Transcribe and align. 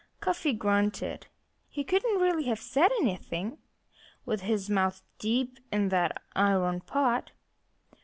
Cuffy 0.19 0.51
grunted. 0.53 1.27
He 1.69 1.83
couldn't 1.83 2.19
really 2.19 2.45
have 2.45 2.57
said 2.59 2.89
anything, 3.01 3.59
with 4.25 4.41
his 4.41 4.67
mouth 4.67 5.03
deep 5.19 5.59
in 5.71 5.89
the 5.89 6.09
iron 6.35 6.79
pot. 6.81 7.29